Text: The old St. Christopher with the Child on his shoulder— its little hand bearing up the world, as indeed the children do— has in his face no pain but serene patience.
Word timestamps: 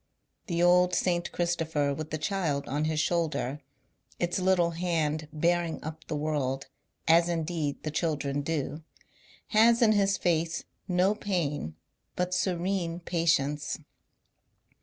The 0.47 0.63
old 0.63 0.95
St. 0.95 1.31
Christopher 1.31 1.93
with 1.93 2.09
the 2.09 2.17
Child 2.17 2.67
on 2.67 2.85
his 2.85 2.99
shoulder— 2.99 3.61
its 4.19 4.39
little 4.39 4.71
hand 4.71 5.27
bearing 5.31 5.77
up 5.83 6.07
the 6.07 6.15
world, 6.15 6.65
as 7.07 7.29
indeed 7.29 7.83
the 7.83 7.91
children 7.91 8.41
do— 8.41 8.81
has 9.49 9.79
in 9.79 9.91
his 9.91 10.17
face 10.17 10.63
no 10.87 11.13
pain 11.13 11.75
but 12.15 12.33
serene 12.33 12.99
patience. 12.99 13.77